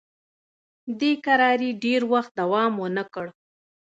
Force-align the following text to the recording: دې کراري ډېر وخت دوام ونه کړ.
دې 0.99 1.11
کراري 1.25 1.71
ډېر 1.83 2.01
وخت 2.13 2.31
دوام 2.41 2.73
ونه 2.81 3.03
کړ. 3.13 3.25